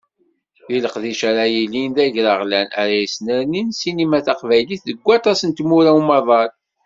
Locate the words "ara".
1.29-1.45, 2.81-2.93